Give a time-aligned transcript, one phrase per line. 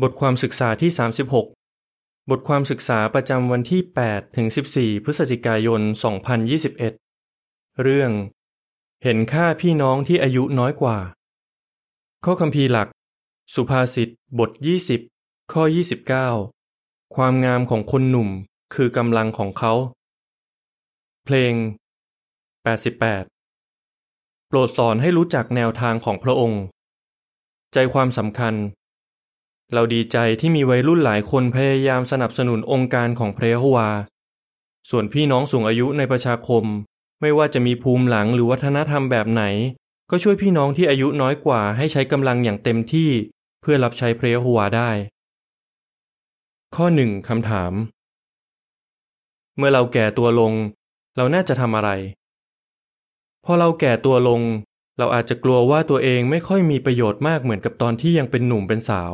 [0.00, 0.90] บทความศึกษาที่
[1.58, 5.80] 36 บทความศึกษาประจำวันที่ 8 ถึง 14 พฤศจิกายน
[7.02, 8.10] 2021 เรื่อง
[9.02, 10.98] เห็นค่าพี่น้องที่อายุน้อยกว่า
[12.24, 12.88] ข้อคัมภีหลัก
[13.54, 14.50] สุภาษิตบท
[15.00, 15.62] 20 ข้อ
[16.38, 18.28] 29 ความงามของคนหนุ่ม
[18.74, 19.72] คือกำลังของเขา
[21.24, 21.54] เพลง
[22.82, 26.62] 88 โปรดสอนให้รู้จักแนวทางของพระองค์
[27.72, 28.54] ใจความสำคัญ
[29.74, 33.88] เราดีใจที่มีวัยรุ่นหลายคนพยายามสนับสนุนองค์การของพระยะฮวา
[34.90, 36.64] ส่วนพี่น้องสูงอายุในประชาคม
[37.20, 39.42] ไม่ว่าจะมีภูมิหลังหรือวัฒนธรรมแบบไหน
[40.10, 43.10] ก็ช่วยพี่น้องที่อายุน้อยกว่าให้ใช้กำลังอย่างเต็มที่
[43.60, 44.90] เพื่อรับใช้พระยะฮวาได้
[46.74, 47.72] ข้อหนึ่งคำถาม
[49.56, 50.52] เมื่อเราแก่ตัวลง
[51.16, 51.90] เราน่าจะทำอะไร
[53.44, 54.40] พอเราแก่ตัวลง
[54.98, 59.12] เราอาจจะกลัวว่าตัวเองไม่ค่อยมีประโยชน์มากเหมือนกับตอนที่ยังเป็นหนุ่มเป็นสาว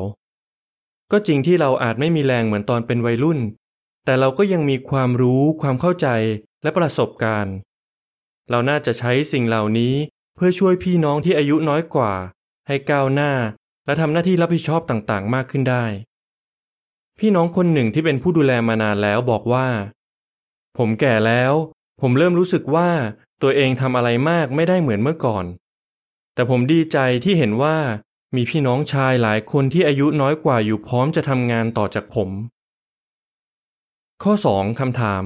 [1.13, 3.39] ก็จริงที่เราอาจไม่มีแรงเหมือนตอนเป็นวัยรุ่น
[4.05, 6.09] แต่เราก็ยังมีความรู้ความเข้าใจ
[6.63, 7.55] และประสบการณ์
[8.51, 9.95] เราน่าจะใช้สิ่งเหล่านี้
[10.35, 12.13] เพื่อช่วยพี่น้องที่อายุน้อยกว่า
[12.67, 13.33] ให้ก้าวหน้า
[13.87, 15.85] และทำหน้าที่รับผิดชอบต่างๆ มากขึ้นได้
[17.19, 19.69] พี่น้องคนหนึ่งที่เป็นผู้ดูแลมานานแล้วบอกว่า
[20.79, 21.53] ผมแก่แล้ว
[22.01, 22.91] ผมเริ่มรู้สึกว่า
[23.43, 25.45] ตัวเองทำอะไรมากไม่ได้เหมือนเมื่อก่อน
[26.35, 27.77] แต่ผมดีใจที่เห็นว่า
[28.37, 32.31] มีพี่น้องชายหลายคนที่อายุน้อยกว่าอยู่พร้อมจะทำงานต่อจากผม
[34.23, 35.25] ข้อสองคำถาม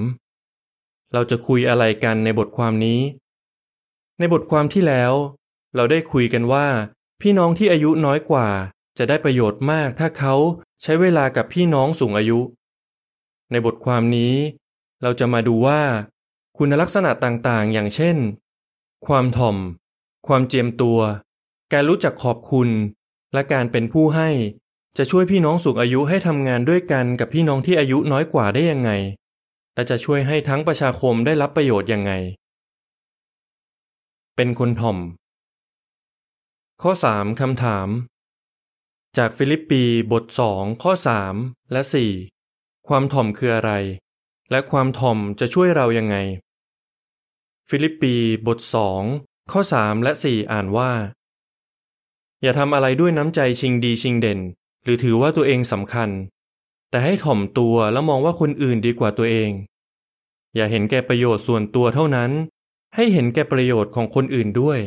[1.13, 3.01] เราจะคุยอะไรกันในบทความนี้
[4.19, 5.13] ในบทความที่แล้ว
[5.77, 6.67] เราได้คุยกันว่า
[7.21, 8.49] พี่น้องที่อายุน้อยกว่า
[8.99, 10.35] จะได้ประโยชน์มากถ้าเขา
[10.83, 12.41] ใช้เวลากับพี่น้องสูงอายุ
[13.51, 14.35] ในบทความนี้
[15.03, 15.81] เราจะมาดูว่า
[16.57, 18.17] คุณลักษณะต่างๆ อย่างเช่น
[19.07, 19.57] ความถ่อม
[20.27, 20.99] ความเจียมตัว
[21.73, 22.69] การรู้จักขอบคุณ
[23.33, 24.31] และการเป็นผู้ให้
[24.99, 28.91] จะช่วยพี่น้องสูงอายุให้ทำงานด้วยกันกับพี่น้องที่อายุน้อยกว่าได้ยังไง
[29.75, 32.13] และจะช่วยให้ทั้งประชาคมได้รับประโยชน์ยังไง
[34.37, 34.99] เป็นคนถ่อม
[36.83, 37.89] ข้อ 3คำถาม
[39.17, 39.83] จากฟิลิปปี
[40.13, 40.93] บท 2 ข้อ
[41.33, 41.83] 3 และ
[42.35, 43.73] 4 ความถ่อมคืออะไร
[44.51, 46.17] และความถ่อมจะช่วยเรายังไง
[47.69, 48.15] ฟิลิปปี
[48.47, 48.59] บท
[49.05, 50.93] 2 ข้อ 3 และ 4 อ่านว่า
[52.43, 54.41] อย่าทำอะไรด้วยน้ำใจชิงดีชิงเด่น
[54.85, 56.11] หรือถือว่าตัวเองสำคัญ
[56.91, 59.51] แต่ให้ถ่อมตัวแล้วมองว่าคนอื่นดีกว่าตัวเอง
[60.57, 62.31] อย่าเห็นแก่ประโยชน์ส่วนตัวเท่านั้น
[62.95, 64.79] ให้เห็นแก่ประโยชน์ของคนอื่นด้วย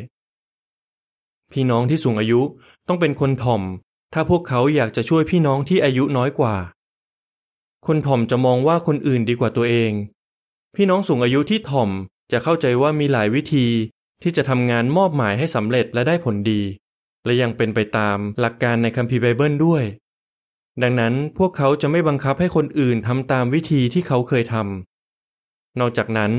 [1.51, 2.41] พี่น้องที่สูงอายุ
[2.87, 3.61] ต้องเป็นคนถ่อม
[4.13, 6.55] ถ้าพวกเขาอยากจะช่วยพี่น้องที่อายุน้อยกว่า
[7.87, 9.91] คนถ่อมจะมองว่าคนอื่นดีกว่าตัวเอง
[10.75, 11.89] พี่น้องสูงอายุที่ถ่อม
[12.31, 13.67] จะเข้าใจว่ามีหลายวิธี
[14.23, 16.61] ที่จะทำงานมอบหมายให้สำเร็จและได้ผลดี
[17.25, 19.83] และยังเป็นไปตามหลักการในคัมภีร์ไบเบิลด้วย
[20.81, 26.31] ดังนั้นพวกเขาจะไม่บังคับให้คนอื่นทำตามวิธีที่เขาเคยทำนอกจากนั้น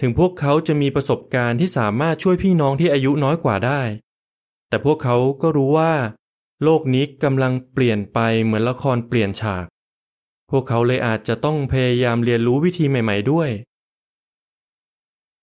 [0.00, 3.82] ถึงพวกเขาจะมีประสบการณ์ที่สามารถช่วยพี่น้องที่อายุน้อยกว่าได้
[4.68, 5.92] แต่พวกเขาก็รู้ว่า
[6.62, 9.64] โลกนี้กำลังเปลี่ยนไปเหมือนละครเปลี่ยนฉาก
[10.50, 13.50] พวกเขาเลยอาจจะต้องพยายามเรียนรู้วิธีใหม่ ๆด้วย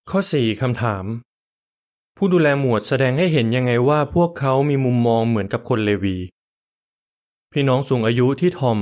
[0.09, 1.05] ข้อ 4 คำถาม
[2.17, 6.17] ผู้ดูแลหมวดแสดงให้เห็นยังไงว่าพวกเขามีมุมมองเหมือนกับคนเลวี
[7.51, 8.79] พี่น้องสูงอายุที่ทอม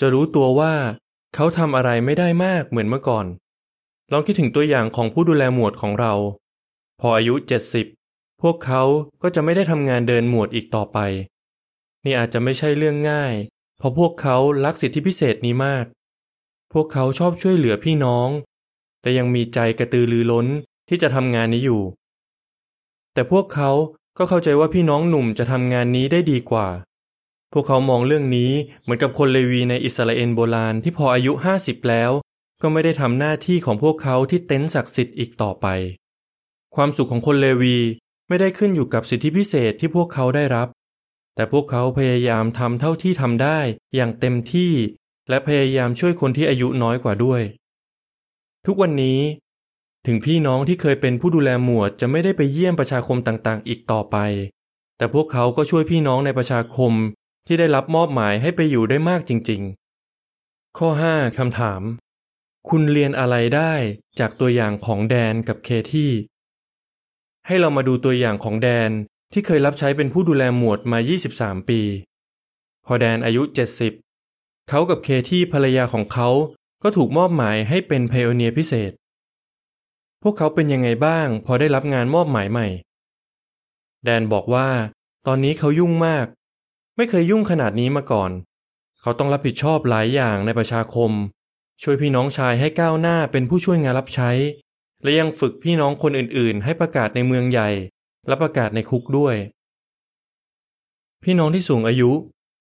[0.00, 0.74] จะรู้ตัวว่า
[1.34, 3.26] เขาทำอะไรไม่ได้มากเหมือนเมื่อก่อน
[4.12, 6.12] ลองคิดถึงตัวอย่างของผู้ดูแลหมวดของเรา
[7.00, 7.86] พออายุเจ็ดสิบ
[8.42, 8.82] พวกเขา
[9.22, 10.98] ก็จะไม่ได้ทำงานเดินหมวดอีกต่อไป
[12.04, 13.34] นี่อาจจะไม่ใช่เรื่องง่าย
[13.78, 15.84] เพราะพวกเขารักสิทธิพิเศษนี้มาก
[16.72, 18.28] พวกเขาชอบช่วยเหลือพี่น้อง
[19.02, 20.46] แต่ยังมีใจกระตือรือร้น
[20.88, 21.82] ที่จะทำงานนี้อยู่
[23.14, 23.70] แต่พวกเขา
[24.18, 26.68] ก็เข้าใจว่าพี่น้องหนุ่มจะทำงานนี้ได้ดีกว่า
[27.52, 28.52] พวกเขามองเรื่องนี้
[28.82, 32.10] เหมือนกับคนเลวีในอิสราเอลโบราณที่พออายุห้าสิบแล้ว
[32.62, 35.66] ก็ไม่ได้ทำหน้าที่ของพวกเขาที่เต็นท์ศักดิ์สิทธิ์อีกต่อไป
[36.74, 37.78] ความสุขของคนเลวี
[38.28, 40.68] ไม่ได้ขึ้นอยู่กับสิทธิพิเศษที่พวกเขาได้รับ
[41.34, 43.58] แต่พวกเขาพยายามทำเท่าที่ทำได้
[43.94, 44.72] อย่างเต็มที่
[45.28, 47.42] และพยายามช่วยคนที่อายุน้อยกว่าด้วย
[48.66, 49.20] ทุกวันนี้
[50.06, 54.16] ถึงพี่น้องที่เคยเป็นผู้ดูแลหมวดจะไม่ได้ไปเยี่ยมประชาคมต่างๆ อีกต่อไป
[54.96, 56.92] แต่พวกเขาก็ช่วยพี่น้องในประชาคม
[57.46, 59.62] ที่ได้รับมอบหมายให้ไปอยู่ได้มากจริง
[60.20, 61.82] ๆ ข้อ 5คำถาม
[62.68, 63.72] คุณเรียนอะไรได้
[64.18, 66.12] จากตัวอย่างของแดนกับเคที่
[67.46, 68.90] ให้เรามาดูตัวอย่างของแดน
[69.32, 70.98] ที่เคยรับใช้เป็นผู้ดูแลหมวดมา
[71.32, 71.80] 23 ปี
[72.86, 73.42] พอแดนอายุ
[74.06, 76.28] 70 เขากับเคที่ภรรยาของเขา
[76.82, 78.92] ก็ถูกมอบหมายให้เป็นไพโอเนียพิเศษ
[80.26, 82.68] พวกเขาเป็นยังไงบ้าง พอได้รับงานมอบหมายใหม่
[84.04, 84.68] แดนบอกว่า
[85.26, 86.26] ตอนนี้เขายุ่งมาก
[86.96, 88.30] ไม่เคยยุ่งขนาดนี้มาก่อน
[89.00, 91.10] เขาต้องรับผิดชอบหลายอย่างในประชาคม
[91.82, 94.30] ช่วยพี่น้องชายให้ก้าวหน้าเป็นผู้ช่วยงานรับใช้
[95.02, 97.70] และยังฝึกพี่น้องคนอื่นๆ ให้ประกาศในเมืองใหญ่
[98.28, 99.36] และประกาศในคุกด้วย
[101.22, 102.10] พี่น้องที่สูงอายุ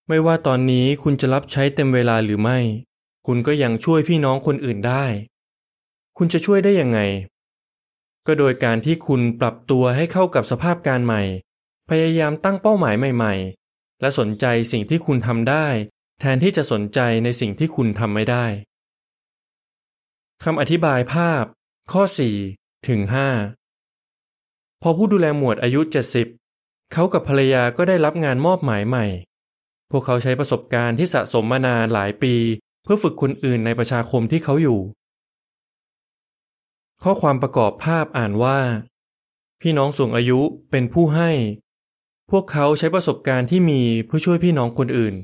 [0.10, 2.60] ไม่ว่าตอนนี้คุณจะรับใช้เต็มเวลาหรือไม่
[3.28, 5.06] คุณก็ยังช่วยพี่น้องคนอื่นได้
[6.18, 7.00] คุณจะช่วยได้ยังไง
[8.28, 11.22] ก็โดยการที่คุณปรับตัวให้เข้ากับสภาพการใหม่
[11.90, 13.34] พยายามตั้งเป้าหมายใหม่
[13.68, 15.68] ๆ และสนใจสิ่งที่คุณทำได้
[16.20, 18.46] แทนที่จะสนใจในสิ่งที่คุณทำไม่ได้
[20.44, 21.44] คำอธิบายภาพ
[21.92, 22.04] ข้อ
[22.46, 23.02] 4 ถึง
[23.92, 25.82] 5 พอผู้ดูแลหมวดอายุ
[26.38, 29.06] 70 เขากับภรรยาก็ได้รับงานมอบหมายใหม่
[29.92, 32.36] พวกเขาใช้ประสบการณ์ที่สะสมมานานหลายปี
[32.84, 34.80] เพื่อฝึกคนอื่นในประชาคมที่เขาอยู่
[37.08, 38.60] ข้อความประกอบภาพอ่านว่า
[39.62, 40.40] พี่น้องสูงอายุ
[40.72, 41.32] เป็นผู้ให้
[42.32, 45.16] พวกเขาใช้ประสบการณ์ที่มีเพื่อช่วยพี่น้องคนอื่น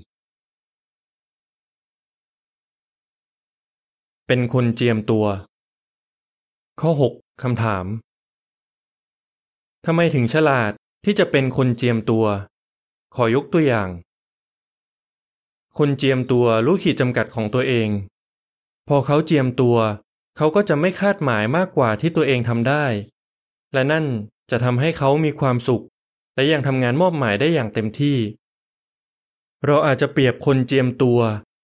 [4.27, 5.25] เป็นคนเจียมตัว
[6.81, 7.85] ข้อ 6 คำถาม
[9.85, 10.71] ทำไมถึงฉลาด
[11.05, 12.25] ที่จะเป็นคนเจียมตัว
[13.15, 13.89] ขอยกตัวอย่าง
[15.77, 17.89] คนเจียมตัวรู้ขีดจำกัดของตัวเอง
[18.87, 19.77] พอเขาเจียมตัว
[20.41, 22.85] เขาก็จะไม่คาดหมายมากกว่าที่ตัวเองทำได้
[23.73, 24.05] และนั่น
[24.51, 25.83] จะทำให้เขามีความสุข
[26.35, 28.17] และยังทำงานมอบหมายได้อย่างเต็มที่
[29.65, 31.19] เราอาจจะเปรียบคนเจียมตัว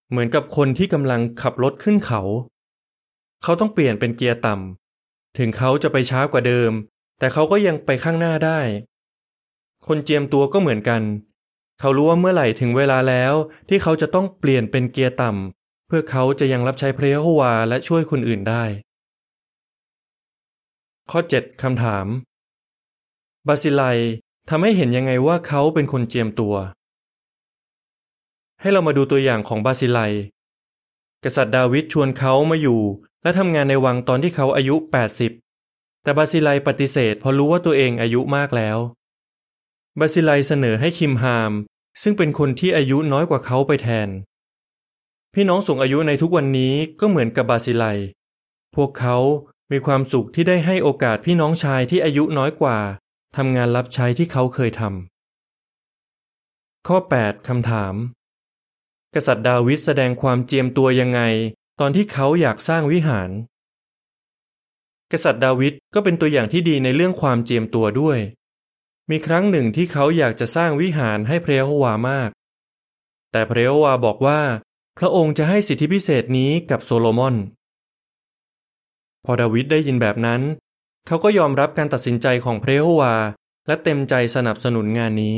[0.10, 2.22] เหมือนกับคนที่กำลังขับรถขึ้นเขา
[3.44, 6.72] เขาต้องเปลี่ยนเป็นเกียร์ต่ำถึงเขาจะไปช้ากว่าเดิม
[7.20, 8.60] แต่เขาก็ยังไปข้างหน้าได้
[9.88, 11.02] คนเจียมตัวก็เหมือนกัน
[11.80, 13.34] เขารู้ว่าเมื่อไหร่ถึงเวลาแล้ว
[13.70, 18.64] ที่เขาจะต้องเปลี่ยนเป็นเกียร์ต่ำ เพื่อเขาจะยังรับใช้พระยโฮวาและช่วยคนอื่นได้
[21.12, 22.08] ข้อ 7คำถาม
[23.48, 24.00] บาซิลัย
[24.50, 26.56] ทำให้เห็นยังไงว่าเขาเป็นคนเจียมตัว
[28.62, 30.14] ให้เรามาดูตัวอย่างของบาซิลัย
[31.24, 32.82] กษัตริย์ดาวิดชวนเขามาอยู่
[33.24, 34.76] และทำงานในวังตอนที่เขาอายุ
[35.40, 38.78] 80 แต่บาซิลัยปฏิเสธเพราะรู้ว่าตัวเองอายุมากแล้ว
[40.00, 41.52] บาซิลัยเสนอให้คิมฮาม
[42.02, 44.10] ซึ่งเป็นคนที่อายุน้อยกว่าเขาไปแทน
[45.38, 47.86] พี่น้องสูงอายุในทุกวันนี้ก็เหมือนกับบาซิไล
[48.76, 49.18] พวกเขา
[49.72, 52.78] มีความสุขที่ได้ให้โอกาสพี่น้องชายที่อายุน้อยกว่า
[53.36, 57.96] ทำงานรับใช้ที่เขาเคยทำข้อ 8 คำถาม
[59.16, 61.22] กษัตริย์ดาวิดแสดงความเจียมตัวยังไง
[61.80, 63.30] ตอนที่เขาอยากสร้างวิหาร
[65.12, 68.20] กษัตริย์ดาวิดก็เป็นตัวอย่างที่ดีในเรื่องความเจียมตัวด้วย
[69.10, 72.30] มีครั้งหนึ่งที่เขาอยากจะสร้างวิหารให้พระยโฮวามาก
[73.32, 74.42] แต่พระยโฮวาบอกว่า
[75.00, 77.36] พระองค์จะให้สิทธิพิเศษนี้กับโซโลมอน
[79.26, 80.42] พอดาวิดได้ยินแบบนั้น
[81.08, 83.16] เขาก็ยอมรับการตัดสินใจของพระยโฮวา
[83.68, 85.38] และเต็มใจสนับสนุนงานนี้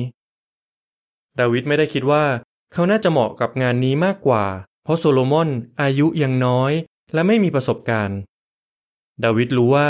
[1.40, 2.26] ดาวิดไม่ได้คิดว่า
[2.74, 4.46] เขาน่าจะเหมาะกับงานนี้มากกว่า
[4.84, 5.50] เพราะโซโลมอน
[5.82, 6.72] อายุยังน้อย
[7.14, 8.20] และไม่มีประสบการณ์
[9.24, 9.90] ดาวิดรู้ว่า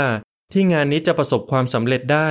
[0.52, 2.30] ที่งานนี้จะประสบความสำเร็จได้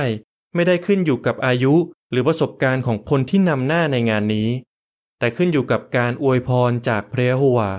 [0.54, 1.74] ไม่ได้ขึ้นอยู่กับอายุ
[2.10, 4.48] หรือประสบการณ์ของคนที่นำหน้าในงานนี้
[5.18, 7.70] แต่ขึ้นอยู่กับการอวยพรจากพระยะโฮวา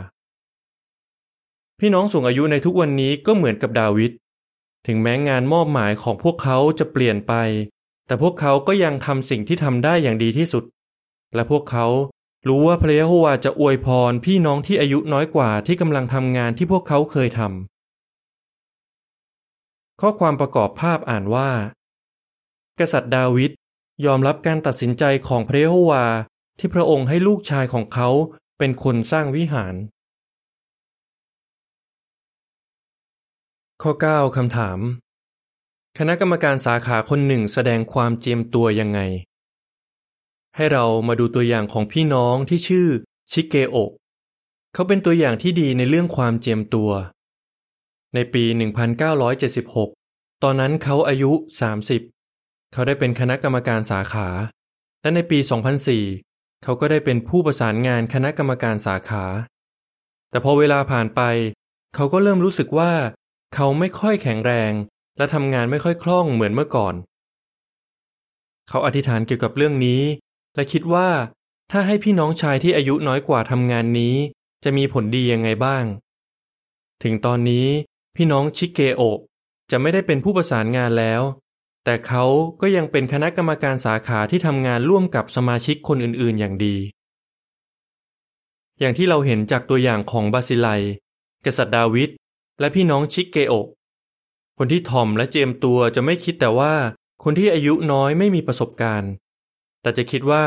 [1.80, 4.12] พี่น้องสูงอายุในทุกวันนี้ก็เหมือนกับดาวิด
[4.88, 7.34] ถึงแม้งานมอบหมายของพวกเขาจะเปลี่ยนไป
[8.08, 10.64] แต่พวกเขาก็ยังทำสิ่งที่ทำได้อย่างดีที่สุด
[11.36, 11.86] และพวกเขา
[12.48, 21.50] รู้ว่าพระยะโฮวาจะอวยพรพี่น้องที่อายุน้อยกว่าที่กำลังทำงานที่พวกเขาเคยทำข้อความประกอบภาพอ่านว่า
[22.80, 23.52] กษัตริย์ดาวิด
[24.06, 26.06] ยอมรับการตัดสินใจของพระเยโฮวา
[26.60, 28.10] ที่พระองค์ให้ลูกชายของเขา
[28.58, 29.76] เป็นคนสร้างวิหาร
[33.82, 34.80] ข้อ 9 คำถาม
[35.98, 39.00] คณะกรรมการสาขาคนหนึ่งแสดงความเจียมตัวยังไง
[40.56, 42.88] ให้เรามาดูตัวอย่างของพี่น้องที่ชื่อ
[43.32, 43.92] ชิเกโอะ
[44.74, 46.92] เขาเป็นตัวอย่างที่ดีในเรื่องความเจียมตัว
[48.14, 48.44] ในปี
[49.24, 51.32] 1976 ตอนนั้นเขาอายุ
[52.02, 54.28] 30 เขาได้เป็นคณะกรรมการสาขา
[55.02, 55.40] และในปี
[55.86, 56.29] 2004
[56.64, 59.26] เขาก็ได้เป็นผู้ประสานงานคณะกรรมการสาขา
[60.30, 61.22] แต่พอเวลาผ่านไป
[61.96, 62.92] เขาก็เริ่มรู้สึกว่า
[63.56, 64.74] เขาไม่ค่อยแข็งแรง
[65.18, 66.96] และทำงานไม่ค่อยคล่องเหมือนเมื่อก่อน
[68.70, 70.02] เขาอธิษฐานเกี่ยวกับเรื่องนี้
[70.56, 71.10] และคิดว่า
[71.72, 74.16] ถ้าให้พี่น้องชายที่อายุน้อยกว่าทำงานนี้
[74.64, 75.86] จะมีผลดียังไงบ้าง
[77.04, 77.68] ถึงตอนนี้
[78.16, 79.20] พี่น้องชิเกโอะ
[79.72, 81.22] จะไม่ได้เป็นผู้ประสานงานแล้ว
[81.90, 82.26] แต่เขา
[82.62, 86.76] ก็ยังเป็นคณะกรรมการสาขาที่ทำงานร่วมกับสมาชิกคนอื่นๆอย่างดี
[88.80, 90.68] อย่างที่เราเห็นจากตัวอย่างของบาซิไล
[91.46, 92.10] กษัตริย์ดาวิด
[92.60, 93.54] และพี่น้องชิกเกโอ
[94.58, 96.74] คนที่ถ่อมและเจมตัวจะไม่คิดแต่ว่า
[97.24, 99.12] คนที่อายุน้อยไม่มีประสบการณ์
[99.82, 100.46] แต่จะคิดว่า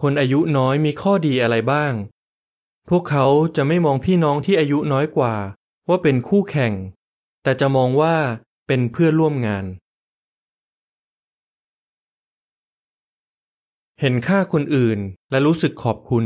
[0.00, 1.92] คนอายุน้อยมีข้อดีอะไรบ้าง
[2.88, 5.34] พวกเขาจะไม่มองพี่น้องที่อายุน้อยกว่า
[5.88, 6.72] ว่าเป็นคู่แข่ง
[7.42, 8.16] แต่จะมองว่า
[8.66, 9.66] เป็นเพื่อร่วมงาน
[14.02, 14.98] เห็นค่าคนอื่น
[15.30, 16.24] และรู้สึกขอบคุณ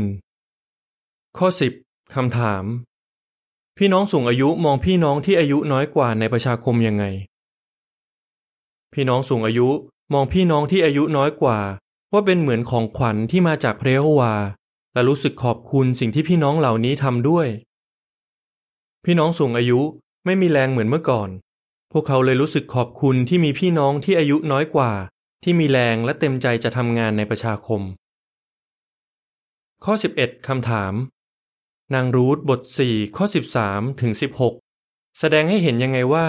[1.37, 1.47] ข้อ
[1.81, 2.63] 10 คำถาม
[3.77, 7.05] พี่น้องสูงอายุมองพี่น้องที่อายุน้อยกว่าในประชาคมยังไง
[8.93, 9.67] พี่น้องสูงอายุ
[10.13, 11.59] มองพี่น้องที่อายุน้อยกว่า
[12.13, 14.33] ว่าเป็นเหมือนของขวัญที่มาจากพระเยโฮวา
[14.93, 17.47] และรู้สึกขอบคุณสิ่งที่พี่น้องเหล่านี้ทำด้วย
[19.05, 19.79] พี่น้องสูงอายุ
[20.25, 21.29] ไม่มีแรงเหมือนเมื่อก่อน
[21.91, 24.91] พวกเขาเลยรู้สึกขอบคุณที่มีพี่น้องที่อายุน้อยกว่า
[25.47, 27.81] ที่มีแรงและเต็มใจจะทำงานในประชาคม
[29.83, 30.93] ข้อ 11 คำถาม
[31.93, 33.25] นางรูธบท 4 ข้อ
[33.61, 34.11] 13 ถึง
[34.65, 36.27] 16 แสดงให้เห็นยังไงว่า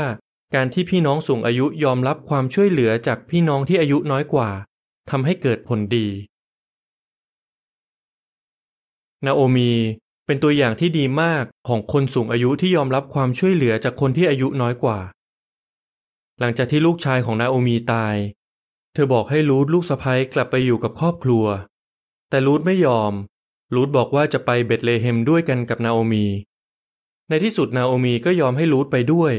[0.55, 4.51] การที่พี่น้องสูงอายุยอมรับความช่วยเหลือจากพี่น้องที่อายุน้อยกว่า
[5.11, 6.09] ทำให้เกิดผลดี
[9.27, 9.73] นาโอมี
[10.27, 14.99] เป็นตัวอย่างที่ดีมากของคนสูงอายุที่ยอมรับความช่วยเหลือจากคนที่อายุน้อยกว่า
[16.41, 18.17] หลังจากที่ลูกชายของนาโอมีตาย
[18.99, 21.45] เธอบอกให้รูธลูกสะใภ้กลับไปอยู่กับครอบครัว
[22.31, 23.13] แต่รูธไม่ยอม
[23.75, 26.25] รูธบอกว่าจะไปเบตเลเฮมด้วยกันกับนาโอมี
[27.29, 29.33] ในที่สุดนาโอมีก็ยอมให้รูธไปด้วย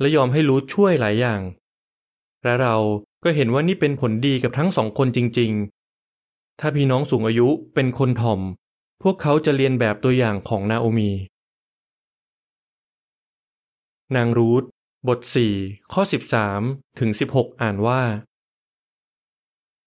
[0.00, 1.40] และยอมให้รูธช่วยหลายอย่าง
[2.42, 2.76] และเรา
[3.24, 5.52] ก็เห็นว่านี่เป็นผลดีกับทั้งสองคนจริง
[6.06, 8.40] ๆ ถ้าพี่น้องสูงอายุเป็นคนถ่อม
[9.02, 11.10] พวกเขาจะเรียนแบบตัวอย่างของนาโอมี
[14.16, 14.64] นางรูธ
[15.08, 15.54] บทสี่
[15.92, 16.60] ข้อสิบสาม
[16.98, 18.02] ถึงสิบหกอ่านว่า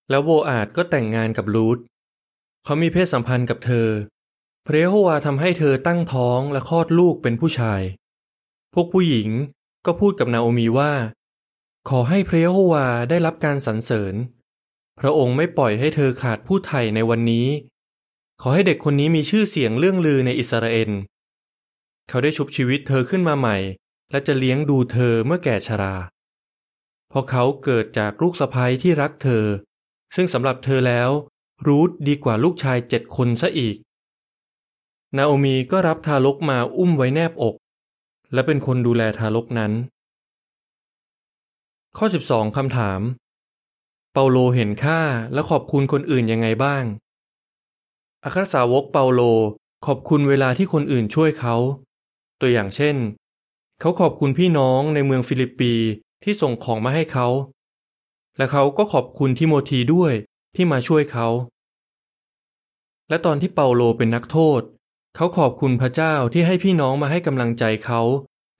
[0.10, 1.78] แล้วโบอาดก็แต่งงานกับรูธ
[2.64, 3.88] เขามีเพศสัมพันธ์กับเธอ
[4.66, 7.82] พระเยโฮวาทำให้เธอตั้งท้องและคลอดลูกเป็นผู้ชาย
[8.74, 9.30] พวกผู้หญิง
[9.86, 10.94] ก็พูดกับนาโอมีว่า
[11.90, 14.16] ขอให้พระเยโฮวาได้รับการสรรเสริญ
[15.00, 17.48] พระองค์ไม่ปล่อยให้เธอขาดผู้ไถ่ในวันนี้
[18.42, 20.92] ขอให้เด็กคนนี้มีชื่อเสียงเรื่องลือในอิสราเอล
[22.10, 23.58] เขาได้ชุบชีวิตเธอขึ้นมาใหม่
[24.12, 25.96] และจะเลี้ยงดูเธอเมื่อแก่ชรา
[27.10, 29.46] เพราะเขาเกิดจากลูกสะใภ้ที่รักเธอ
[30.16, 31.10] ซึ่งสำหรับเธอแล้ว
[31.68, 33.76] รูทดีกว่าลูกชายเจ็ดคนซะอีก
[35.18, 37.56] นาโอมีก็รับทารกมาอุ้มไว้แนบอก
[38.34, 39.72] และเป็นคนดูแลทารกนั้น
[41.98, 43.02] ข้อ 12คำถาม
[44.14, 45.00] เปาโลเห็นค่า
[45.34, 46.84] และขอบคุณคนอื่นยังไงบ้าง
[48.24, 49.22] อัครสาวกเปาโล
[49.86, 51.56] ขอบคุณเวลาที่คนอื่นช่วยเขา
[52.42, 52.96] ตัวอย่างเช่น
[53.80, 55.74] เขาขอบคุณพี่น้องในเมืองฟิลิปปี
[56.24, 57.28] ที่ส่งของมาให้เขา
[58.38, 60.14] และเขาก็ขอบคุณทิโมธีด้วย
[60.56, 61.28] ที่มาช่วยเขา
[63.10, 64.62] และตอนที่เปาโลเป็นนักโทษ
[65.16, 68.02] เขาขอบคุณพระเจ้าที่ให้พี่น้องมาให้กำลังใจเขา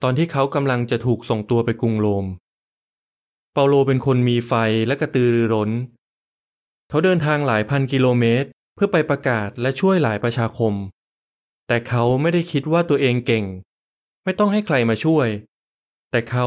[0.02, 2.26] ตอนที่เขากำลังจะถูกส่งตัวไปกรุงโรม
[3.52, 4.52] เปาโลเป็นคนมีไฟ
[4.86, 5.70] และกระตือรือร้น
[6.88, 10.74] เขาเดินทางหลายพันกิโลเมตร เพื่อไปประกาศและช่วยหลายประชาคม
[11.66, 13.44] แต่เขาไม่ได้คิดว่าตัวเองเก่ง
[14.24, 15.28] ไม่ต้องให้ใครมาช่วย
[16.10, 16.46] แต่เขา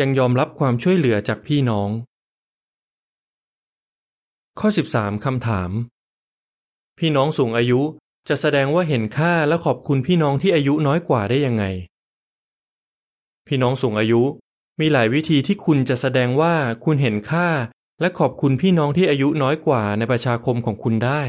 [0.00, 1.90] ยังยอมรับความช่วยเหลือจากพี่น้อง
[4.64, 5.70] ข้อ 13 คำถาม
[6.98, 7.80] พี่น้องสูงอายุ
[8.28, 11.64] จะแสดงว่าเห็นค่าและขอบคุณพี่น้องที่อายุน้อยกว่าได้ยังไง
[13.46, 14.22] พี่น้องสูงอายุ
[14.80, 17.48] มีหลายวิธีที่คุณจะแสดงว่าคุณเห็นค่า
[18.00, 21.22] และขอบคุณพี่น้องที่อายุน้อยกว่าในประชาคมของคุณได้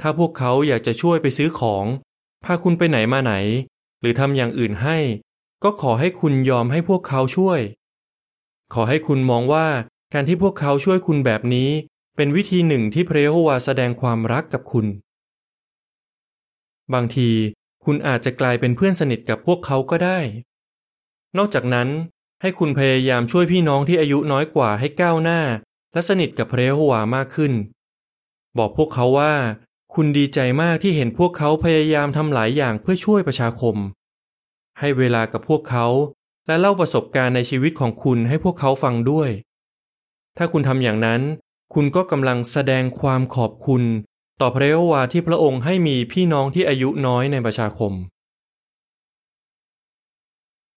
[0.00, 1.84] ถ้าพวกเขาอยากจะช่วยไปซื้อของ
[2.44, 3.34] พาคุณไปไหนมาไหน
[4.00, 4.98] หรือทำอย่างอื่นให้
[5.64, 7.60] ก็ขอให้คุณยอมให้พวกเขาช่วย
[8.74, 9.66] ขอให้คุณมองว่า
[10.12, 11.70] การที่พวกเขาช่วยคุณแบบนี้
[12.22, 14.86] เป็นวิธีหนึ่งที่พระเยโฮวาแสดงความรักกับคุณ
[16.94, 17.30] บางที
[17.84, 20.18] คุณอาจจะกลายเป็นเพื่อนสนิทกับพวกเขาก็ได้
[21.36, 21.88] นอกจากนั้น
[22.42, 25.40] ให้คุณพยายามช่วยพี่น้องที่อายุน้อยกว่าให้ก้าวหน้า
[25.92, 27.52] และสนิทกับพระเยโฮวามากขึ้น
[28.58, 29.34] บอกพวกเขาว่า
[29.94, 33.76] คุณดีใจมากที่เห็นพวกเขาพยายามทำหลายอย่างเพื่อช่วยประชาคม
[34.78, 35.86] ให้เวลากับพวกเขา
[36.46, 39.30] และเล่าประสบการณ์ในชีวิตของคุณให้พวกเขาฟังด้วย
[40.36, 41.22] ถ้าคุณทำอย่างนั้น
[41.74, 43.82] คุณก็กำลังแสดงความขอบคุณ
[44.40, 47.92] ต่อพระเยโฮวาที่พระองค์ให้มีพี่น้องที่อายุน้อยในประชาคม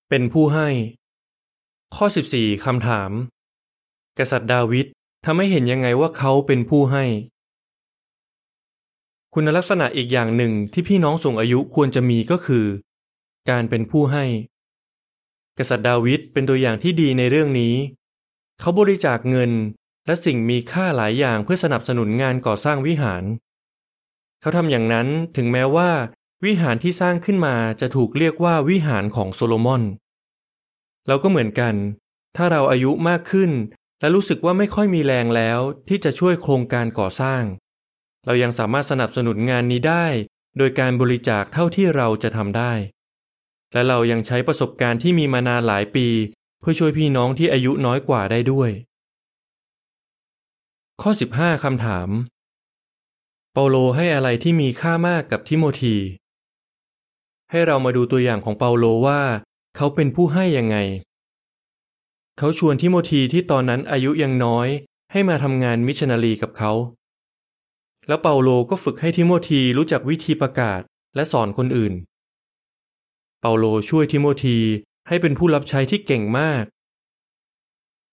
[0.09, 0.69] เป็นผู้ให้
[1.95, 3.11] ข้อ 14 คำถาม
[4.19, 4.85] กษัตริย์ดาวิด
[5.25, 7.05] ทำให้เห็นยังไงว่าเขาเป็นผู้ให้
[9.33, 12.65] คุณลักษณะอีกอย่างหนึ่งที่พี่น้องสูงอายุควรจะมีก็คือ
[13.49, 14.25] การเป็นผู้ให้
[15.57, 17.73] กษัตริย์ดาวิดเป็นตัวอย่างที่ดีในเรื่องนี้
[18.59, 19.51] เขาบริจาคเงิน
[20.05, 23.23] และสิ่งมีค่าหลายอย่างเพื่อสนับสนุนงานก่อสร้างวิหาร
[24.41, 25.07] เขาทำอย่างนั้น
[25.37, 25.91] ถึงแม้ว่า
[26.45, 29.83] วิหารที่สร้างขึ้นมาจะถูกเรียกว่าวิหารของโซโลมอน
[31.07, 31.75] เราก็เหมือนกัน
[32.35, 33.51] ถ้าเราอายุมากขึ้น
[33.99, 37.43] และรู้สึกว่าไม่ค่อยมีแรงแล้วที่จะช่วยโครงการก่อสร้าง
[38.25, 40.05] เรายังสามารถสนับสนุนงานนี้ได้
[40.57, 42.73] โดยการบริจาคเท่าที่เราจะทำได้
[43.73, 46.07] และเรายังใช้ประสบการณ์ที่มีมานานหลายปี
[46.59, 48.69] เพื่อช่วยพี่น้องที่อายุน้อยกว่าได้ด้วย
[51.01, 52.09] ข้อ 15 คำถาม
[53.53, 55.95] เปาโลให้อะไรที่มีค่ามากกับทิโมธี
[57.51, 59.21] ให้เรามาดูตัวอย่างของเปาโลว่า
[59.75, 60.77] เขาเป็นผู้ให้ยังไง
[62.37, 64.67] เขาชวนทิโมธีที่ตอนนั้นอายุยังน้อย
[65.11, 66.71] ให้มาทำงานมิชชันนารีกับเขา
[68.07, 70.81] แล้วเปาโลก็ฝึกให้ทิโมธีรู้จักวิธีประกาศ
[71.15, 71.93] และสอนคนอื่น
[73.41, 74.57] เปาโลช่วยทิโมธี
[75.07, 76.63] ให้เป็นผู้รับใช้ที่เก่งมาก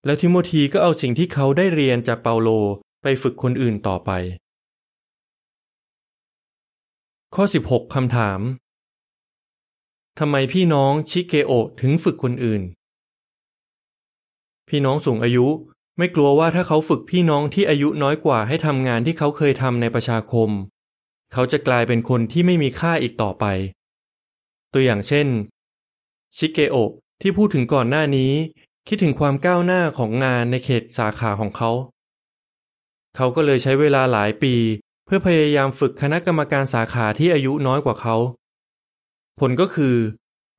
[0.04, 2.48] แล้วทิโมธีก็เอาสิ่งที่เขาได้เรียนจากเปาโล
[3.02, 4.10] ไปฝึกคนอื่นต่อไป
[7.34, 8.40] ข้อ 16 คำถาม
[10.18, 12.62] ทำไมพี่น้องชิเกโอถึงฝึกคนอื่น
[14.68, 15.46] พี่น้องสูงอายุ
[15.98, 20.50] ไม่กลัวว่าถ้าเขาฝึกพี่น้องที่อายุน้อยกว่าให้ทำงานที่เขาเคยทำในประชาคม
[21.32, 23.44] เขาจะกลายเป็นคนที่ไม่มีค่าอีกต่อไป
[24.72, 25.28] ตัวอย่างเช่น
[26.36, 26.76] ชิเกโอ
[27.20, 28.32] ที่พูดถึงก่อนหน้านี้
[28.92, 31.70] คิดถึงความก้าวหน้าของงานในเขตสาขาของเขา
[33.16, 34.54] เขาก็เลยใช้เวลาหลายปี
[35.04, 38.16] เพื่อพยายามฝึกคณะกรรมการสาขาที่อายุน้อยกว่าเขา
[39.40, 39.96] ผลก็คือ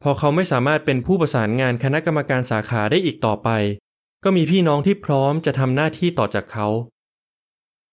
[0.03, 3.49] พอเขาไม่สามารถเป็นผู้ประสานงานคณะกรรมการสาขาได้อีกต่อไป
[4.23, 6.67] ก็มีพี่น้องที่พร้อมจะทำหน้าที่ต่อจากเขา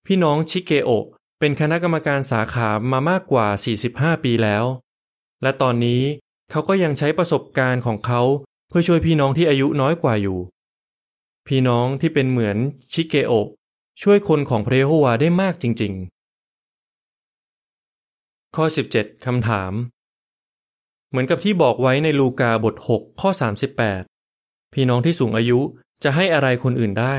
[0.06, 0.90] พี่น้องชิเกโอ
[1.38, 3.46] เป็นคณะกรรมการสาขามามากกว่า
[3.86, 4.64] 45 ปีแล้ว
[5.42, 6.02] และตอนนี้
[6.50, 8.22] เขาก็ยังใช้ประสบการณ์ของเขา
[8.68, 10.38] เพื่อช่วยพี่น้องที่อายุน้อยกว่าอยู่
[11.46, 12.56] พี่น้องที่เป็นเหมือน
[12.92, 13.32] ชิเกโอ
[14.02, 15.92] ช่วยคนของพระเยโฮวาได้มากจริง
[17.58, 19.72] ๆ ข้อ 17คำถาม
[21.10, 23.30] เหมือนกับที่บอกไว้ในลูกาบท 6 ข้อ
[24.06, 25.60] 38 พี่น้องที่สูงอายุ
[26.02, 27.16] จะให้อะไรคนอื่นได้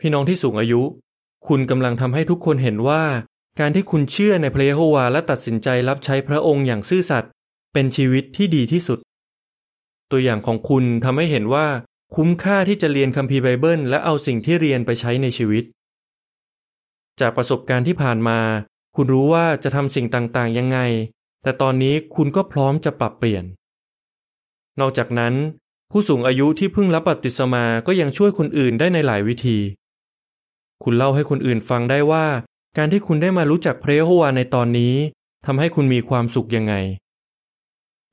[0.00, 0.82] พี่น้องที่สูงอายุ
[1.48, 3.04] คุณกำลังทำให้ทุกคนเห็นว่า
[3.60, 7.32] การที่คุณเชื่อในพระเยโฮวาและตัดสินใจรับใช้พระองค์อย่างซื่อสัตย์
[7.72, 8.98] เป็นชีวิตที่ดีที่สุด
[10.10, 11.66] ตัวอย่างของคุณทำให้เห็นว่า
[12.14, 15.64] คุ้มค่าที่จะเรียนคัมภีร์ไบเบิล และเอาสิ่งที่เรียนไปใช้ในชีวิต
[17.20, 18.40] จากประสบการณ์ที่ผ่านมา
[18.96, 20.78] คุณรู้ว่าจะทำสิ่งต่างๆ ยังไง
[21.42, 23.44] แต่ตอนนี้คุณก็พร้อมจะปรับเปลี่ยน
[24.80, 25.34] นอกจากนั้น
[25.90, 29.58] ผู้สูงอายุที่เพิ่งรับบัพติศมาก็ยังช่วยคนอื่นได้ในหลายวิธี
[30.82, 32.26] คุณเล่าให้คนอื่นฟังได้ว่า
[32.76, 34.94] การที่คุณได้มารู้จักพระเยโฮวาในตอนนี้
[35.46, 36.74] ทำให้คุณมีความสุขยังไง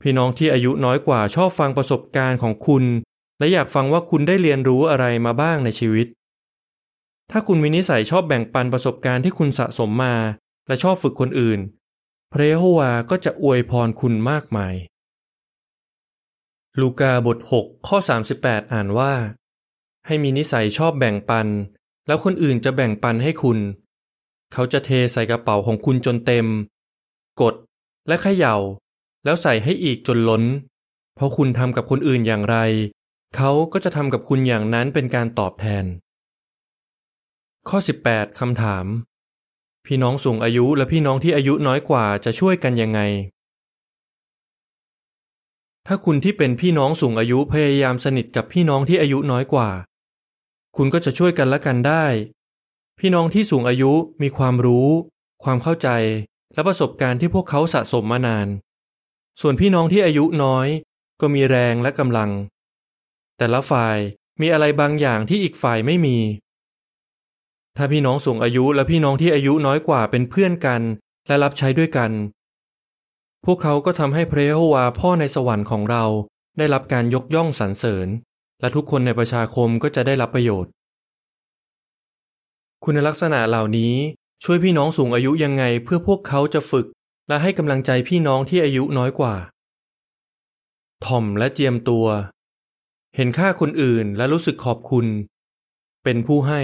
[0.06, 2.84] พี่น้องที่อายุน้อยกว่าชอบฟังประสบการณ์ของคุณ
[3.40, 6.08] และอยากฟังว่าคุณได้เรียนรู้อะไรมาบ้างในชีวิต
[7.32, 10.16] ถ้าคุณมีนิสัยชอบแบ่งปันประสบการณ์ที่คุณสะสมมา
[10.68, 11.60] และชอบฝึกคนอื่น
[12.32, 14.76] พระเยโฮวาก็จะอวยพรคุณมากมาย
[16.80, 17.98] ลูกาบท 6 ข้อ
[18.36, 19.14] 38 อ่านว่า
[20.06, 21.48] ให้มีนิสัยชอบแบ่งปัน
[22.08, 23.60] แล้วคนอื่นจะแบ่งปันให้คุณ
[24.54, 26.48] เขาจะเทใส่กระเป๋าของคุณจนเต็ม
[27.42, 27.56] กด
[28.08, 28.56] และเขย่า
[29.24, 30.44] แล้วใส่ให้อีกจนล้น
[31.16, 32.58] เพราะคุณทำกับคนอื่นอย่างไร
[33.36, 35.86] เขาก็จะทำกับคุณอย่างนั้นเป็นการตอบแทน
[37.70, 38.86] ข้อ 18คำถาม
[39.86, 43.00] พี่น้องสูงอายุและพี่น้องที่อายุน้อยกว่าจะช่วยกันยังไง
[45.88, 49.70] ถ้าคุณที่เป็นพี่น้องสูงอายุพยายามสนิทกับพี่น้องที่อายุน้อยกว่า
[50.78, 52.06] คุณก็จะช่วยกันละกันได้
[53.00, 54.90] พี่น้องที่สูงอายุมีความรู้
[55.44, 55.90] ความเข้าใจ
[56.54, 58.48] และประสบการณ์ที่พวกเขาสะสมมานาน
[59.42, 60.68] ส่วนพี่น้องที่อายุน้อย
[61.22, 62.32] ก็มีแรงและกำลัง
[63.38, 63.98] แต่ละฝ่าย
[64.42, 66.18] มีอะไรบางอย่างที่อีกฝ่ายไม่มี
[67.78, 70.82] ถ้าพี่น้องสูงอายุและพี่น้องที่อายุน้อยกว่าเป็นเพื่อนกัน
[71.28, 72.12] และรับใช้ด้วยกัน
[73.46, 76.04] พวกเขาก็ทำให้พระเยโฮวาพ่อในสวรรค์ของเรา
[76.58, 78.08] ได้รับการยกย่องสรรเสริญ
[78.62, 80.72] และทุกคนในประชาคมก็จะได้รับประโยชน์
[82.84, 83.96] คุณลักษณะเหล่านี้
[84.44, 86.86] ช่วยพี่น้องสูงอายุยังไงเพื่อพวกเขาจะฝึก
[87.28, 89.36] และให้กำลังใจพี่น้องที่อายุน้อยกว่า
[91.06, 92.08] ถ่อมและเจียมตัว
[93.16, 95.06] เห็นค่าคนอื่นและรู้สึกขอบคุณ
[96.04, 96.62] เป็นผู้ให้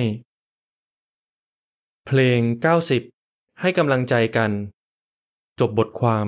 [2.05, 2.39] เพลง
[3.01, 4.51] 90 ให้กำลังใจกัน
[5.59, 6.27] จบบทความ